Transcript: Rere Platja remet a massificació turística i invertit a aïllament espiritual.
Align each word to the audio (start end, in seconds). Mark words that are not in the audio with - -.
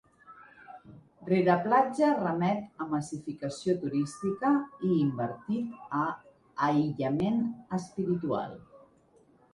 Rere 1.31 1.57
Platja 1.65 2.07
remet 2.21 2.81
a 2.85 2.87
massificació 2.95 3.75
turística 3.85 4.53
i 4.89 4.91
invertit 5.03 5.77
a 6.01 6.03
aïllament 6.71 7.41
espiritual. 7.83 8.61